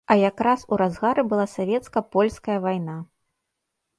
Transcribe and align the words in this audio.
А 0.13 0.15
якраз 0.19 0.63
у 0.73 0.77
разгары 0.81 1.25
была 1.33 1.45
савецка-польская 1.57 2.57
вайна. 2.65 2.97